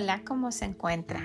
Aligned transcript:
Hola, 0.00 0.22
¿cómo 0.26 0.50
se 0.50 0.64
encuentra? 0.64 1.20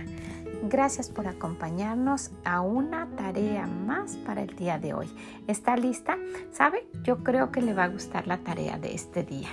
Gracias 0.64 1.10
por 1.10 1.28
acompañarnos 1.28 2.32
a 2.44 2.60
una 2.60 3.08
tarea 3.16 3.68
más 3.68 4.18
para 4.18 4.42
el 4.42 4.54
día 4.58 4.78
de 4.78 4.94
hoy. 4.94 5.10
¿Está 5.48 5.78
lista? 5.78 6.18
¿Sabe? 6.52 6.86
Yo 7.02 7.24
creo 7.24 7.54
que 7.54 7.62
le 7.62 7.74
va 7.74 7.86
a 7.86 7.88
gustar 7.88 8.28
la 8.28 8.40
tarea 8.40 8.78
de 8.78 8.94
este 8.94 9.24
día. 9.24 9.48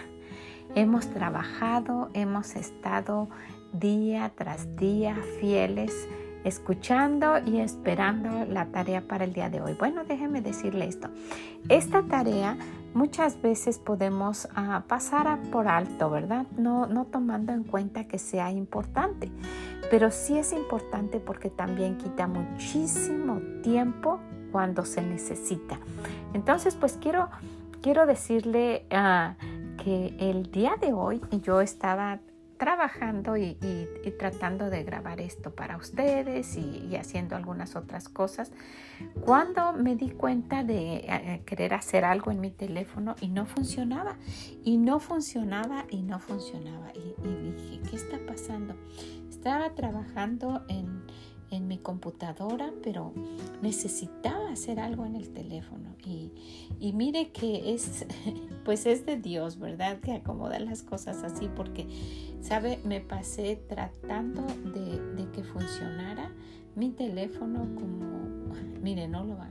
Hemos 0.75 1.07
trabajado, 1.07 2.11
hemos 2.15 2.57
estado 2.57 3.29
día 3.73 4.33
tras 4.35 4.75
día 4.75 5.17
fieles 5.39 5.95
escuchando 6.43 7.39
y 7.47 7.61
esperando 7.61 8.45
la 8.47 8.67
tarea 8.73 9.03
para 9.03 9.23
el 9.23 9.33
día 9.33 9.49
de 9.49 9.61
hoy. 9.61 9.75
Bueno, 9.75 10.03
déjeme 10.03 10.41
decirle 10.41 10.87
esto. 10.87 11.11
Esta 11.69 12.03
tarea 12.03 12.57
muchas 12.95 13.41
veces 13.41 13.79
podemos 13.79 14.49
ah, 14.55 14.85
pasar 14.89 15.41
por 15.51 15.69
alto, 15.69 16.11
¿verdad? 16.11 16.47
No, 16.57 16.87
no 16.87 17.07
tomando 17.07 17.53
en 17.53 17.65
cuenta 17.65 18.05
que 18.05 18.19
sea 18.19 18.51
importante. 18.51 19.31
Pero 19.91 20.11
sí 20.11 20.39
es 20.39 20.53
importante 20.53 21.21
porque 21.21 21.51
también 21.51 21.99
quita 21.99 22.27
muchísimo 22.27 23.41
tiempo 23.63 24.21
cuando 24.51 24.85
se 24.85 25.03
necesita. 25.03 25.79
Entonces, 26.35 26.77
pues 26.77 26.99
quiero, 27.01 27.29
quiero 27.81 28.07
decirle 28.07 28.87
ah, 28.91 29.35
que 29.83 30.15
el 30.19 30.51
día 30.51 30.77
de 30.81 30.93
hoy 30.93 31.21
yo 31.43 31.61
estaba 31.61 32.21
trabajando 32.63 33.37
y, 33.37 33.57
tratando 34.21 34.71
de 34.71 34.85
grabar 34.85 35.21
esto 35.21 35.53
para 35.53 35.77
ustedes 35.77 36.57
y, 36.57 36.95
haciendo 36.95 37.35
algunas 37.35 37.75
otras 37.75 38.09
cosas, 38.09 38.53
cuando 39.21 39.73
me 39.73 39.97
di 39.97 40.11
cuenta 40.11 40.63
de 40.63 40.99
eh, 40.99 41.07
eh, 41.09 41.43
querer 41.45 41.75
hacer 41.75 42.05
algo 42.05 42.31
en 42.31 42.41
mi 42.41 42.53
teléfono 42.53 43.17
y 43.21 43.31
no 43.31 43.47
funcionaba, 43.47 44.17
y 44.63 44.77
no 44.79 45.01
funcionaba 45.01 45.87
y 45.91 46.03
no 46.03 46.21
funcionaba. 46.21 46.93
Y, 46.95 47.29
y 47.29 47.53
dije, 47.53 47.81
¿qué 47.91 47.97
está 47.97 48.21
pasando? 48.25 48.77
Estaba 49.29 49.75
trabajando 49.75 50.65
en 50.69 51.02
en 51.53 51.69
mi 51.69 51.79
computadora, 51.79 52.73
pero 52.83 53.13
necesitaba 53.61 54.51
hacer 54.51 54.81
algo 54.81 55.05
en 55.05 55.17
el 55.17 55.31
teléfono. 55.31 55.95
Y, 56.05 56.33
y, 56.81 56.93
mire 56.93 57.31
que 57.31 57.75
es, 57.75 58.07
pues 58.65 58.87
es 58.87 59.07
de 59.07 59.17
Dios, 59.17 59.59
¿verdad? 59.59 60.01
Que 60.01 60.15
acomoda 60.15 60.59
las 60.59 60.83
cosas 60.83 61.23
así, 61.23 61.49
porque, 61.55 61.87
¿sabe? 62.41 62.81
Me 62.85 63.01
pasé 63.01 63.57
tratando 63.69 64.43
de, 64.75 65.01
de 65.15 65.31
que 65.31 65.45
funcionara 65.45 66.33
mi 66.75 66.91
teléfono 66.91 67.69
como, 67.75 68.51
mire, 68.83 69.07
no 69.07 69.25
lo 69.25 69.37
va 69.37 69.49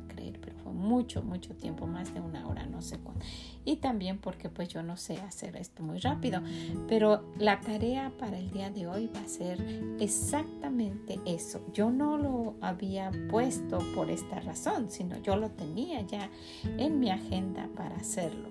mucho, 0.74 1.24
mucho 1.24 1.56
tiempo, 1.56 1.88
más 1.88 2.14
de 2.14 2.22
una 2.22 2.48
hora, 2.48 2.66
no 2.66 2.82
sé 2.82 3.00
cuánto. 3.00 3.26
Y 3.64 3.78
también 3.78 4.18
porque 4.18 4.50
pues 4.50 4.70
yo 4.70 4.82
no 4.82 4.98
sé 4.98 5.18
hacer 5.20 5.56
esto 5.56 5.84
muy 5.84 6.00
rápido. 6.00 6.42
Pero 6.88 7.24
la 7.38 7.62
tarea 7.62 8.12
para 8.18 8.38
el 8.38 8.52
día 8.52 8.70
de 8.70 8.88
hoy 8.88 9.10
va 9.16 9.22
a 9.22 9.28
ser 9.28 9.62
exactamente 10.00 11.20
eso. 11.26 11.62
Yo 11.74 11.92
no 11.92 12.18
lo 12.18 12.56
había 12.62 13.12
puesto 13.30 13.80
por 13.96 14.10
esta 14.10 14.40
razón, 14.40 14.90
sino 14.90 15.18
yo 15.22 15.36
lo 15.36 15.52
tenía 15.52 16.02
ya 16.02 16.30
en 16.78 17.00
mi 17.00 17.12
agenda 17.12 17.70
para 17.76 17.96
hacerlo. 17.98 18.50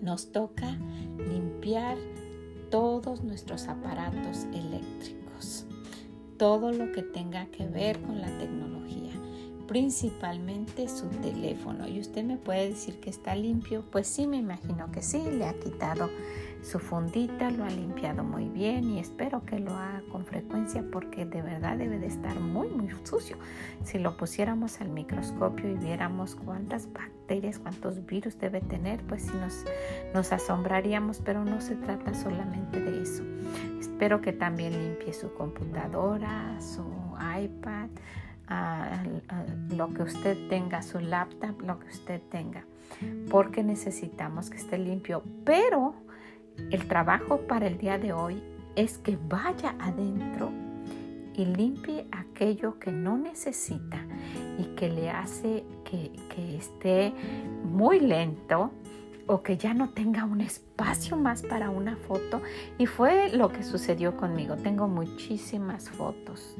Nos 0.00 0.32
toca 0.32 0.78
limpiar 1.18 1.98
todos 2.70 3.22
nuestros 3.22 3.68
aparatos 3.68 4.44
eléctricos, 4.54 5.66
todo 6.38 6.72
lo 6.72 6.92
que 6.92 7.02
tenga 7.02 7.46
que 7.46 7.66
ver 7.66 8.00
con 8.00 8.20
la 8.20 8.28
tecnología 8.38 8.80
principalmente 9.70 10.88
su 10.88 11.06
teléfono. 11.06 11.86
Y 11.86 12.00
usted 12.00 12.24
me 12.24 12.36
puede 12.36 12.70
decir 12.70 12.98
que 12.98 13.08
está 13.08 13.36
limpio. 13.36 13.84
Pues 13.92 14.08
sí, 14.08 14.26
me 14.26 14.38
imagino 14.38 14.90
que 14.90 15.00
sí. 15.00 15.22
Le 15.30 15.46
ha 15.46 15.54
quitado 15.54 16.10
su 16.60 16.80
fundita, 16.80 17.52
lo 17.52 17.62
ha 17.62 17.70
limpiado 17.70 18.24
muy 18.24 18.48
bien 18.48 18.90
y 18.90 18.98
espero 18.98 19.44
que 19.46 19.60
lo 19.60 19.70
haga 19.70 20.02
con 20.10 20.26
frecuencia 20.26 20.84
porque 20.90 21.24
de 21.24 21.40
verdad 21.40 21.76
debe 21.76 22.00
de 22.00 22.08
estar 22.08 22.40
muy, 22.40 22.66
muy 22.66 22.88
sucio. 23.04 23.36
Si 23.84 24.00
lo 24.00 24.16
pusiéramos 24.16 24.80
al 24.80 24.88
microscopio 24.88 25.70
y 25.70 25.74
viéramos 25.74 26.34
cuántas 26.34 26.92
bacterias, 26.92 27.60
cuántos 27.60 28.04
virus 28.06 28.40
debe 28.40 28.60
tener, 28.62 29.00
pues 29.04 29.22
sí 29.22 29.32
nos, 29.40 29.64
nos 30.12 30.32
asombraríamos, 30.32 31.22
pero 31.24 31.44
no 31.44 31.60
se 31.60 31.76
trata 31.76 32.12
solamente 32.12 32.80
de 32.80 33.02
eso. 33.02 33.22
Espero 33.78 34.20
que 34.20 34.32
también 34.32 34.72
limpie 34.72 35.12
su 35.12 35.32
computadora, 35.32 36.60
su 36.60 36.82
iPad 37.40 37.88
lo 39.70 39.92
que 39.92 40.02
usted 40.02 40.48
tenga, 40.48 40.82
su 40.82 41.00
laptop, 41.00 41.60
lo 41.62 41.78
que 41.78 41.88
usted 41.88 42.20
tenga, 42.30 42.64
porque 43.30 43.62
necesitamos 43.62 44.50
que 44.50 44.56
esté 44.56 44.78
limpio. 44.78 45.22
Pero 45.44 45.94
el 46.70 46.86
trabajo 46.88 47.40
para 47.46 47.66
el 47.66 47.78
día 47.78 47.98
de 47.98 48.12
hoy 48.12 48.42
es 48.76 48.98
que 48.98 49.18
vaya 49.28 49.74
adentro 49.78 50.50
y 51.34 51.44
limpie 51.44 52.06
aquello 52.12 52.78
que 52.78 52.92
no 52.92 53.16
necesita 53.16 54.04
y 54.58 54.64
que 54.74 54.88
le 54.88 55.10
hace 55.10 55.64
que, 55.84 56.12
que 56.34 56.56
esté 56.56 57.14
muy 57.64 58.00
lento 58.00 58.72
o 59.26 59.42
que 59.42 59.56
ya 59.56 59.74
no 59.74 59.90
tenga 59.90 60.24
un 60.24 60.40
espacio 60.40 61.16
más 61.16 61.42
para 61.42 61.70
una 61.70 61.96
foto. 61.96 62.42
Y 62.78 62.86
fue 62.86 63.30
lo 63.30 63.50
que 63.50 63.62
sucedió 63.62 64.16
conmigo. 64.16 64.56
Tengo 64.56 64.88
muchísimas 64.88 65.88
fotos 65.88 66.56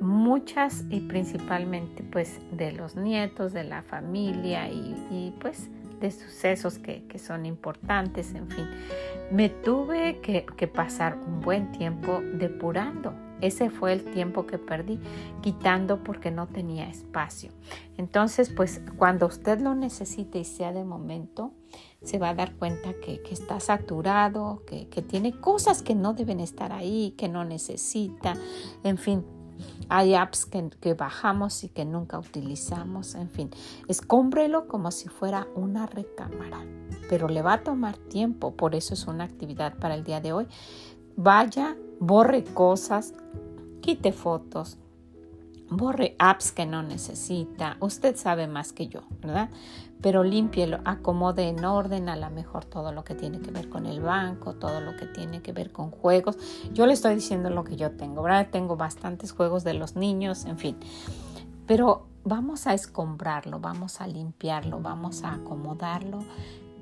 muchas 0.00 0.84
y 0.90 1.00
principalmente 1.00 2.02
pues 2.02 2.40
de 2.50 2.72
los 2.72 2.96
nietos, 2.96 3.52
de 3.52 3.64
la 3.64 3.82
familia 3.82 4.68
y, 4.68 5.34
pues 5.40 5.70
de 6.00 6.10
sucesos 6.10 6.78
que, 6.78 7.04
son 7.18 7.44
importantes, 7.44 8.34
en 8.34 8.48
fin. 8.48 8.66
Me 9.30 9.50
tuve 9.50 10.20
que, 10.20 10.66
pasar 10.66 11.18
un 11.26 11.42
buen 11.42 11.72
tiempo 11.72 12.20
depurando. 12.34 13.12
Ese 13.42 13.70
fue 13.70 13.92
el 13.92 14.04
tiempo 14.04 14.46
que 14.46 14.58
perdí, 14.58 14.98
quitando 15.42 16.02
porque 16.02 16.30
no 16.30 16.46
tenía 16.46 16.88
espacio. 16.88 17.52
Entonces, 17.98 18.50
pues 18.50 18.82
cuando 18.96 19.26
usted 19.26 19.60
lo 19.60 19.74
necesite 19.74 20.38
y 20.38 20.44
sea 20.44 20.72
de 20.72 20.84
momento, 20.84 21.52
se 22.02 22.18
va 22.18 22.30
a 22.30 22.34
dar 22.34 22.54
cuenta 22.56 22.94
que, 22.94 23.20
que 23.22 23.34
está 23.34 23.60
saturado, 23.60 24.62
que 24.66 25.02
tiene 25.02 25.38
cosas 25.38 25.82
que 25.82 25.94
no 25.94 26.14
deben 26.14 26.40
estar 26.40 26.72
ahí, 26.72 27.14
que 27.16 27.28
no 27.28 27.44
necesita, 27.44 28.34
en 28.84 28.96
fin, 28.96 29.24
hay 29.88 30.14
apps 30.14 30.46
que, 30.46 30.94
bajamos 30.94 31.64
y 31.64 31.68
que 31.68 31.84
nunca 31.84 32.18
utilizamos, 32.18 33.14
en 33.14 33.28
fin, 33.28 33.50
escómbrelo 33.88 34.68
como 34.68 34.90
si 34.90 35.08
fuera 35.08 35.46
una 35.54 35.86
recámara, 35.86 36.64
pero 37.08 37.28
le 37.28 37.42
va 37.42 37.54
a 37.54 37.62
tomar 37.62 37.96
tiempo, 37.96 38.54
por 38.54 38.74
eso 38.74 38.94
es 38.94 39.06
una 39.06 39.24
actividad 39.24 39.76
para 39.78 39.94
el 39.94 40.04
día 40.04 40.20
de 40.20 40.32
hoy. 40.32 40.46
Vaya, 41.16 41.76
borre 41.98 42.44
cosas, 42.44 43.14
quite 43.80 44.12
fotos, 44.12 44.78
borre 45.70 46.16
apps 46.18 46.52
que 46.52 46.66
no 46.66 46.82
necesita. 46.82 47.76
Usted 47.80 48.16
sabe 48.16 48.46
más 48.46 48.72
que 48.72 48.88
yo, 48.88 49.02
¿verdad? 49.22 49.50
Pero 50.02 50.24
límpielo, 50.24 50.80
acomode 50.84 51.48
en 51.48 51.64
orden 51.64 52.08
a 52.08 52.16
lo 52.16 52.30
mejor 52.30 52.64
todo 52.64 52.92
lo 52.92 53.04
que 53.04 53.14
tiene 53.14 53.40
que 53.40 53.50
ver 53.50 53.68
con 53.68 53.86
el 53.86 54.00
banco, 54.00 54.54
todo 54.54 54.80
lo 54.80 54.96
que 54.96 55.06
tiene 55.06 55.42
que 55.42 55.52
ver 55.52 55.72
con 55.72 55.90
juegos. 55.90 56.38
Yo 56.72 56.86
le 56.86 56.94
estoy 56.94 57.14
diciendo 57.14 57.50
lo 57.50 57.64
que 57.64 57.76
yo 57.76 57.92
tengo, 57.92 58.22
¿verdad? 58.22 58.48
Tengo 58.50 58.76
bastantes 58.76 59.32
juegos 59.32 59.62
de 59.62 59.74
los 59.74 59.96
niños, 59.96 60.44
en 60.46 60.58
fin. 60.58 60.76
Pero 61.66 62.06
vamos 62.24 62.66
a 62.66 62.74
escombrarlo, 62.74 63.60
vamos 63.60 64.00
a 64.00 64.06
limpiarlo, 64.06 64.80
vamos 64.80 65.22
a 65.22 65.34
acomodarlo 65.34 66.20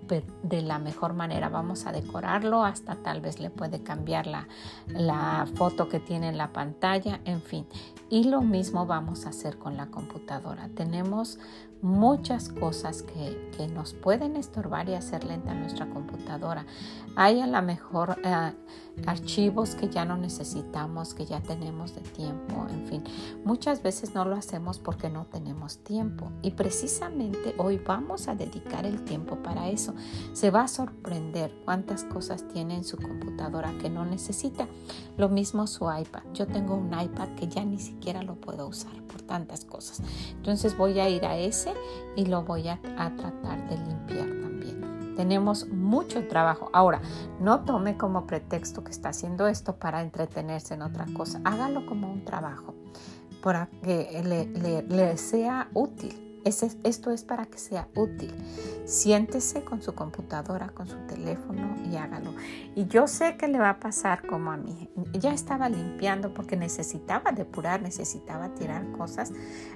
de 0.09 0.63
la 0.63 0.79
mejor 0.79 1.15
manera. 1.15 1.49
Vamos 1.49 1.87
a 1.87 1.93
decorarlo, 1.93 2.65
hasta 2.65 2.97
tal 2.97 3.21
vez 3.21 3.41
le 3.41 3.51
puede 3.51 3.83
cambiar 3.83 4.27
la, 4.27 4.49
la 4.89 5.47
foto 5.55 5.89
que 5.89 6.01
tiene 6.01 6.29
en 6.29 6.39
la 6.39 6.53
pantalla, 6.53 7.21
en 7.25 7.43
fin. 7.43 7.67
Y 8.11 8.25
lo 8.25 8.41
mismo 8.41 8.87
vamos 8.87 9.27
a 9.27 9.31
hacer 9.31 9.59
con 9.59 9.77
la 9.77 9.87
computadora. 9.87 10.69
Tenemos 10.71 11.39
muchas 11.83 12.49
cosas 12.49 13.03
que, 13.03 13.51
que 13.57 13.67
nos 13.69 13.95
pueden 13.95 14.37
estorbar 14.37 14.89
y 14.89 14.95
hacer 14.95 15.25
lenta 15.25 15.55
nuestra 15.55 15.89
computadora. 15.89 16.67
Hay 17.17 17.41
a 17.41 17.47
lo 17.47 17.61
mejor 17.63 18.17
eh, 18.25 18.53
archivos 19.07 19.75
que 19.75 19.89
ya 19.89 20.05
no 20.05 20.17
necesitamos, 20.17 21.15
que 21.15 21.27
ya 21.27 21.41
tenemos 21.41 21.95
de 21.95 22.01
tiempo, 22.01 22.67
en 22.71 22.87
fin. 22.87 23.05
Muchas 23.45 23.83
veces 23.83 24.15
no 24.15 24.25
lo 24.25 24.37
hacemos 24.37 24.79
porque 24.79 25.09
no 25.11 25.27
tenemos 25.27 25.79
tiempo 25.79 26.31
y 26.43 26.53
precisamente 26.53 27.55
hoy 27.59 27.79
vamos 27.79 28.29
a 28.29 28.35
dedicar 28.35 28.87
el 28.87 29.05
tiempo 29.05 29.37
para 29.37 29.69
eso. 29.69 29.95
Se 30.33 30.51
va 30.51 30.63
a 30.63 30.69
sorprender 30.69 31.53
cuántas 31.65 32.05
cosas 32.05 32.47
tiene 32.49 32.77
en 32.77 32.85
su 32.85 32.97
computadora 32.97 33.73
que 33.81 33.91
no 33.91 34.05
necesita. 34.05 34.69
Lo 35.17 35.29
mismo 35.29 35.67
su 35.67 35.85
iPad. 35.85 36.23
Yo 36.35 36.47
tengo 36.47 36.75
un 36.75 36.89
iPad 36.89 37.31
que 37.37 37.49
ya 37.49 37.65
ni 37.65 37.79
siquiera 37.79 38.23
lo 38.23 38.37
puedo 38.37 38.67
usar 38.67 39.03
por 39.03 39.23
tantas 39.23 39.65
cosas. 39.65 40.03
Entonces 40.33 40.77
voy 40.77 40.99
a 41.01 41.09
ir 41.09 41.25
a 41.25 41.37
ese 41.37 41.68
y 42.17 42.27
lo 42.27 42.43
voy 42.43 42.69
a, 42.69 42.81
tratar 42.81 43.69
de 43.69 43.77
limpiar 43.77 44.27
también. 44.43 45.15
Tenemos 45.17 45.67
mucho 45.69 46.27
trabajo. 46.29 46.71
Ahora, 46.73 47.01
no 47.41 47.65
tome 47.65 47.97
como 47.97 48.27
pretexto 48.27 48.85
que 48.85 48.91
está 48.91 49.11
haciendo 49.11 49.49
esto 49.49 49.77
para 49.77 50.01
entretenerse 50.03 50.75
en 50.75 50.83
otra 50.83 51.07
cosa. 51.17 51.41
Hágalo 51.45 51.87
como 51.87 52.11
un 52.13 52.25
trabajo 52.25 52.75
para 53.43 53.69
que 53.83 54.85
le 54.89 55.17
sea 55.17 55.69
útil 55.75 56.28
esto 56.49 57.11
es 57.11 57.23
para 57.23 57.47
que 57.47 57.59
sea 57.59 57.89
útil. 57.95 58.35
Siéntese 58.85 59.63
con 59.65 59.83
su 59.83 59.95
computadora, 59.95 60.69
con 60.71 60.89
su 60.89 60.97
teléfono 61.07 61.77
y 61.91 61.97
hágalo. 61.97 62.35
Y 62.75 62.87
yo 62.87 63.07
sé 63.07 63.37
que 63.37 63.47
le 63.47 63.59
va 63.59 63.71
a 63.71 63.81
pasar 63.81 64.27
como 64.27 64.51
a 64.51 64.57
mí. 64.57 64.89
Ya 65.13 65.33
estaba 65.33 65.69
limpiando 65.69 66.33
porque 66.33 66.57
necesitaba 66.57 67.33
depurar, 67.33 67.83
necesitaba 67.83 68.55
tirar 68.55 68.91
cosas. 68.93 69.33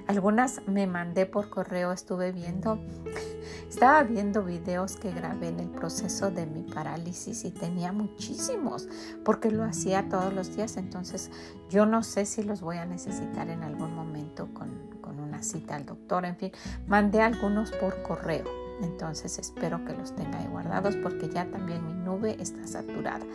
Algunas 0.07 0.67
me 0.67 0.87
mandé 0.87 1.25
por 1.25 1.49
correo, 1.49 1.91
estuve 1.91 2.31
viendo, 2.31 2.79
estaba 3.69 4.03
viendo 4.03 4.43
videos 4.43 4.95
que 4.95 5.11
grabé 5.11 5.49
en 5.49 5.59
el 5.59 5.69
proceso 5.69 6.31
de 6.31 6.45
mi 6.45 6.63
parálisis 6.63 7.45
y 7.45 7.51
tenía 7.51 7.91
muchísimos 7.91 8.87
porque 9.23 9.51
lo 9.51 9.63
hacía 9.63 10.09
todos 10.09 10.33
los 10.33 10.55
días. 10.55 10.77
Entonces 10.77 11.29
yo 11.69 11.85
no 11.85 12.03
sé 12.03 12.25
si 12.25 12.41
los 12.41 12.61
voy 12.61 12.77
a 12.77 12.85
necesitar 12.85 13.49
en 13.49 13.63
algún 13.63 13.93
momento 13.93 14.47
con 14.53 14.92
cita 15.41 15.75
al 15.75 15.85
doctor, 15.85 16.25
en 16.25 16.35
fin, 16.35 16.51
mandé 16.87 17.21
algunos 17.21 17.71
por 17.71 18.03
correo. 18.03 18.63
Entonces 18.81 19.37
espero 19.37 19.85
que 19.85 19.93
los 19.93 20.15
tenga 20.15 20.39
ahí 20.39 20.47
guardados 20.47 20.95
porque 20.97 21.29
ya 21.29 21.45
también 21.49 21.85
mi 21.85 21.93
nube 21.93 22.35
está 22.39 22.65
saturada. 22.67 23.25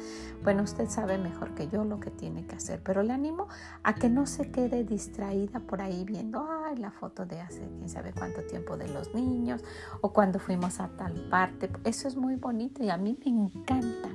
Bueno, 0.43 0.63
usted 0.63 0.89
sabe 0.89 1.19
mejor 1.19 1.55
que 1.55 1.69
yo 1.69 1.85
lo 1.85 2.01
que 2.01 2.11
tiene 2.11 2.47
que 2.47 2.57
hacer, 2.57 2.81
pero 2.83 3.03
le 3.03 3.13
animo 3.13 3.49
a 3.83 3.95
que 3.95 4.09
no 4.09 4.27
se 4.27 4.51
quede 4.51 4.85
distraída 4.85 5.61
por 5.61 5.81
ahí 5.81 6.05
viendo, 6.05 6.47
ay, 6.65 6.77
la 6.77 6.91
foto 6.91 7.25
de 7.25 7.41
hace 7.41 7.61
quién 7.61 7.89
sabe 7.89 8.13
cuánto 8.13 8.43
tiempo 8.43 8.77
de 8.77 8.89
los 8.89 9.15
niños 9.15 9.63
o 10.01 10.13
cuando 10.13 10.39
fuimos 10.39 10.81
a 10.81 10.89
tal 10.89 11.29
parte. 11.31 11.71
Eso 11.85 12.09
es 12.09 12.17
muy 12.17 12.37
bonito 12.37 12.83
y 12.83 12.91
a 12.91 12.97
mí 12.97 13.19
me 13.25 13.31
encanta 13.31 14.11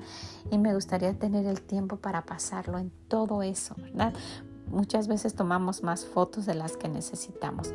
y 0.52 0.58
me 0.58 0.74
gustaría 0.74 1.18
tener 1.18 1.46
el 1.46 1.62
tiempo 1.62 1.98
para 1.98 2.24
pasarlo 2.24 2.78
en 2.78 2.92
todo 3.08 3.44
eso, 3.44 3.76
¿verdad? 3.78 4.14
Muchas 4.68 5.08
veces 5.08 5.36
tomamos 5.36 5.84
más 5.84 6.06
fotos 6.06 6.46
de 6.46 6.56
las 6.56 6.78
que 6.78 6.90
necesitamos, 6.90 7.72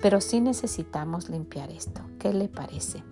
pero 0.00 0.20
sí 0.20 0.40
necesitamos 0.40 1.28
limpiar 1.28 1.70
esto. 1.70 2.00
¿Qué 2.18 2.32
le 2.32 2.48
parece? 2.48 3.02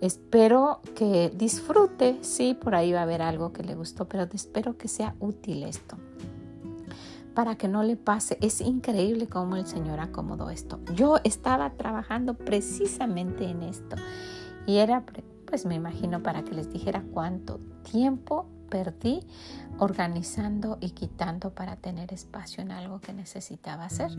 Espero 0.00 0.80
que 0.94 1.30
disfrute, 1.34 2.18
sí, 2.22 2.54
por 2.54 2.74
ahí 2.74 2.92
va 2.92 3.00
a 3.00 3.02
haber 3.02 3.22
algo 3.22 3.52
que 3.52 3.62
le 3.62 3.74
gustó, 3.74 4.08
pero 4.08 4.26
espero 4.32 4.78
que 4.78 4.88
sea 4.88 5.14
útil 5.20 5.64
esto 5.64 5.96
para 7.34 7.56
que 7.56 7.68
no 7.68 7.82
le 7.82 7.96
pase. 7.96 8.38
Es 8.40 8.60
increíble 8.60 9.26
cómo 9.26 9.56
el 9.56 9.66
Señor 9.66 10.00
acomodó 10.00 10.50
esto. 10.50 10.80
Yo 10.94 11.16
estaba 11.24 11.70
trabajando 11.70 12.34
precisamente 12.34 13.44
en 13.48 13.62
esto 13.62 13.96
y 14.66 14.78
era, 14.78 15.04
pues 15.46 15.66
me 15.66 15.74
imagino, 15.74 16.22
para 16.22 16.44
que 16.44 16.54
les 16.54 16.70
dijera 16.70 17.02
cuánto 17.12 17.60
tiempo 17.90 18.46
perdí 18.70 19.20
organizando 19.78 20.78
y 20.80 20.90
quitando 20.90 21.50
para 21.50 21.76
tener 21.76 22.12
espacio 22.12 22.62
en 22.62 22.70
algo 22.70 23.00
que 23.00 23.12
necesitaba 23.12 23.84
hacer. 23.84 24.10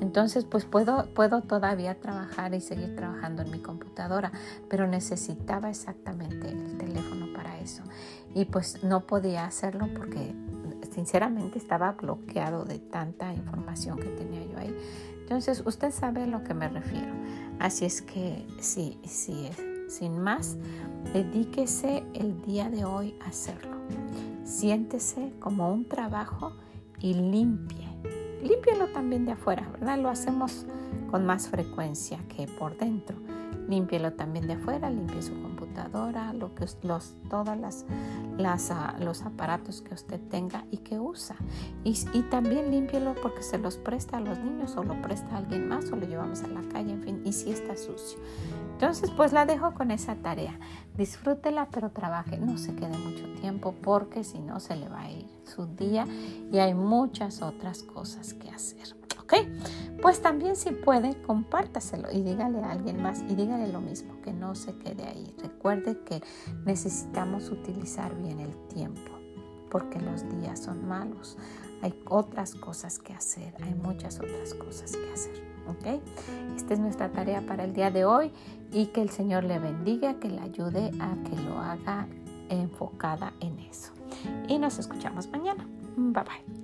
Entonces, 0.00 0.44
pues 0.44 0.64
puedo, 0.64 1.12
puedo 1.14 1.42
todavía 1.42 2.00
trabajar 2.00 2.54
y 2.54 2.60
seguir 2.60 2.96
trabajando 2.96 3.42
en 3.42 3.50
mi 3.50 3.58
computadora, 3.58 4.32
pero 4.68 4.86
necesitaba 4.86 5.68
exactamente 5.68 6.48
el 6.48 6.78
teléfono 6.78 7.32
para 7.32 7.58
eso. 7.58 7.82
Y 8.34 8.46
pues 8.46 8.82
no 8.82 9.06
podía 9.06 9.44
hacerlo 9.44 9.88
porque 9.94 10.34
sinceramente 10.92 11.58
estaba 11.58 11.92
bloqueado 11.92 12.64
de 12.64 12.78
tanta 12.78 13.32
información 13.32 13.98
que 13.98 14.08
tenía 14.08 14.44
yo 14.44 14.58
ahí. 14.58 14.74
Entonces, 15.20 15.62
usted 15.64 15.92
sabe 15.92 16.22
a 16.22 16.26
lo 16.26 16.42
que 16.42 16.54
me 16.54 16.68
refiero. 16.68 17.12
Así 17.58 17.84
es 17.84 18.02
que 18.02 18.46
sí, 18.60 18.98
sí, 19.04 19.50
sin 19.90 20.18
más, 20.20 20.56
dedíquese 21.12 22.04
el 22.14 22.40
día 22.42 22.70
de 22.70 22.84
hoy 22.84 23.14
a 23.20 23.28
hacerlo. 23.28 23.76
Siéntese 24.44 25.32
como 25.40 25.72
un 25.72 25.84
trabajo 25.84 26.52
y 27.00 27.14
limpie. 27.14 27.88
Límpielo 28.42 28.88
también 28.88 29.26
de 29.26 29.32
afuera, 29.32 29.68
¿verdad? 29.72 29.98
Lo 29.98 30.08
hacemos 30.08 30.66
con 31.10 31.26
más 31.26 31.48
frecuencia 31.48 32.18
que 32.28 32.46
por 32.46 32.76
dentro. 32.76 33.16
Límpielo 33.68 34.12
también 34.12 34.46
de 34.46 34.54
afuera, 34.54 34.88
limpie 34.90 35.22
su 35.22 35.34
lo 35.88 36.54
que 36.54 36.66
los, 36.82 37.14
todas 37.28 37.58
las, 37.58 37.84
las 38.36 38.70
ah, 38.70 38.96
los 38.98 39.22
aparatos 39.22 39.82
que 39.82 39.94
usted 39.94 40.20
tenga 40.28 40.64
y 40.70 40.78
que 40.78 40.98
usa. 40.98 41.36
Y, 41.84 41.98
y 42.12 42.22
también 42.22 42.70
límpielo 42.70 43.14
porque 43.22 43.42
se 43.42 43.58
los 43.58 43.76
presta 43.76 44.18
a 44.18 44.20
los 44.20 44.38
niños 44.38 44.76
o 44.76 44.84
lo 44.84 45.00
presta 45.02 45.34
a 45.34 45.38
alguien 45.38 45.68
más 45.68 45.90
o 45.92 45.96
lo 45.96 46.06
llevamos 46.06 46.42
a 46.42 46.48
la 46.48 46.62
calle, 46.62 46.92
en 46.92 47.02
fin, 47.02 47.22
y 47.24 47.32
si 47.32 47.50
está 47.50 47.76
sucio. 47.76 48.18
Entonces, 48.72 49.10
pues 49.10 49.32
la 49.32 49.46
dejo 49.46 49.74
con 49.74 49.90
esa 49.90 50.14
tarea. 50.16 50.58
Disfrútela, 50.96 51.68
pero 51.70 51.90
trabaje. 51.90 52.38
No 52.38 52.58
se 52.58 52.74
quede 52.74 52.96
mucho 52.96 53.26
tiempo 53.40 53.74
porque 53.82 54.24
si 54.24 54.38
no 54.38 54.60
se 54.60 54.76
le 54.76 54.88
va 54.88 55.02
a 55.02 55.10
ir 55.10 55.26
su 55.44 55.66
día 55.66 56.06
y 56.50 56.58
hay 56.58 56.74
muchas 56.74 57.42
otras 57.42 57.82
cosas 57.82 58.34
que 58.34 58.50
hacer. 58.50 58.99
¿Ok? 59.30 59.46
Pues 60.02 60.22
también 60.22 60.56
si 60.56 60.70
puede, 60.70 61.14
compártaselo 61.22 62.10
y 62.10 62.22
dígale 62.22 62.60
a 62.60 62.70
alguien 62.70 63.02
más 63.02 63.22
y 63.28 63.34
dígale 63.34 63.68
lo 63.68 63.80
mismo, 63.80 64.20
que 64.22 64.32
no 64.32 64.54
se 64.54 64.74
quede 64.76 65.04
ahí. 65.04 65.34
Recuerde 65.42 65.98
que 66.04 66.22
necesitamos 66.64 67.50
utilizar 67.50 68.14
bien 68.16 68.40
el 68.40 68.56
tiempo 68.68 69.12
porque 69.70 70.00
los 70.00 70.28
días 70.40 70.60
son 70.60 70.88
malos. 70.88 71.36
Hay 71.82 71.94
otras 72.08 72.54
cosas 72.54 72.98
que 72.98 73.12
hacer, 73.12 73.54
hay 73.62 73.74
muchas 73.74 74.18
otras 74.18 74.54
cosas 74.54 74.92
que 74.92 75.12
hacer. 75.12 75.50
¿ok? 75.68 76.00
Esta 76.56 76.74
es 76.74 76.80
nuestra 76.80 77.10
tarea 77.10 77.42
para 77.42 77.64
el 77.64 77.72
día 77.72 77.90
de 77.90 78.04
hoy 78.04 78.32
y 78.72 78.86
que 78.86 79.02
el 79.02 79.10
Señor 79.10 79.44
le 79.44 79.58
bendiga, 79.58 80.14
que 80.14 80.28
le 80.28 80.40
ayude 80.40 80.90
a 81.00 81.14
que 81.28 81.36
lo 81.42 81.58
haga 81.58 82.06
enfocada 82.48 83.32
en 83.40 83.58
eso. 83.60 83.92
Y 84.48 84.58
nos 84.58 84.78
escuchamos 84.78 85.28
mañana. 85.28 85.66
Bye 85.96 86.24
bye. 86.24 86.59